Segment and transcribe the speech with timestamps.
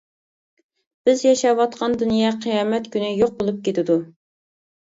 [1.09, 4.03] بىز ياشاۋاتقان دۇنيا قىيامەت كۈنى يوق بولۇپ كېتىدۇ.